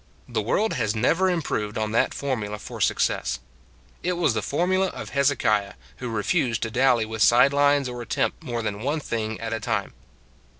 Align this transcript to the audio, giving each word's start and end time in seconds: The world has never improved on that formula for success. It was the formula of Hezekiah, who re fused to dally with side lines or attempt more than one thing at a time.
The 0.27 0.41
world 0.41 0.73
has 0.73 0.95
never 0.95 1.29
improved 1.29 1.77
on 1.77 1.91
that 1.91 2.11
formula 2.11 2.57
for 2.57 2.81
success. 2.81 3.39
It 4.01 4.13
was 4.13 4.33
the 4.33 4.41
formula 4.41 4.87
of 4.87 5.09
Hezekiah, 5.11 5.73
who 5.97 6.09
re 6.09 6.23
fused 6.23 6.63
to 6.63 6.71
dally 6.71 7.05
with 7.05 7.21
side 7.21 7.53
lines 7.53 7.87
or 7.87 8.01
attempt 8.01 8.41
more 8.41 8.63
than 8.63 8.81
one 8.81 8.99
thing 8.99 9.39
at 9.39 9.53
a 9.53 9.59
time. 9.59 9.93